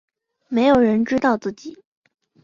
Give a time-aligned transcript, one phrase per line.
[0.47, 1.77] 没有人知道自己